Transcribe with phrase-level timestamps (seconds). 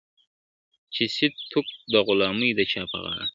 [0.93, 3.25] چي سي طوق د غلامۍ د چا په غاړه,